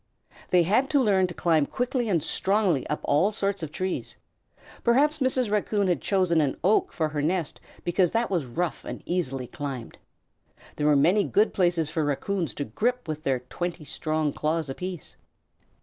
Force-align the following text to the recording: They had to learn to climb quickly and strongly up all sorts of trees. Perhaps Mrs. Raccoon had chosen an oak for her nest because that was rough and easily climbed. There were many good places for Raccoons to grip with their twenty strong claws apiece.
They 0.49 0.63
had 0.63 0.89
to 0.89 0.99
learn 0.99 1.27
to 1.27 1.35
climb 1.35 1.67
quickly 1.67 2.09
and 2.09 2.23
strongly 2.23 2.87
up 2.87 3.01
all 3.03 3.31
sorts 3.31 3.61
of 3.61 3.71
trees. 3.71 4.17
Perhaps 4.83 5.19
Mrs. 5.19 5.51
Raccoon 5.51 5.87
had 5.87 6.01
chosen 6.01 6.41
an 6.41 6.57
oak 6.63 6.91
for 6.91 7.09
her 7.09 7.21
nest 7.21 7.61
because 7.83 8.09
that 8.09 8.31
was 8.31 8.47
rough 8.47 8.83
and 8.83 9.03
easily 9.05 9.45
climbed. 9.45 9.99
There 10.77 10.87
were 10.87 10.95
many 10.95 11.23
good 11.23 11.53
places 11.53 11.91
for 11.91 12.03
Raccoons 12.03 12.55
to 12.55 12.63
grip 12.65 13.07
with 13.07 13.21
their 13.21 13.41
twenty 13.41 13.83
strong 13.83 14.33
claws 14.33 14.71
apiece. 14.71 15.17